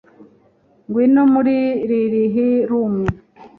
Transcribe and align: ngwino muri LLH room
ngwino 0.87 1.21
muri 1.33 1.55
LLH 1.89 2.35
room 2.69 2.95